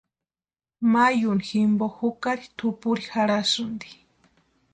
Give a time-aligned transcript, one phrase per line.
[0.91, 3.89] Mayuni jimpo jukari tʼupuri jarhasïnti.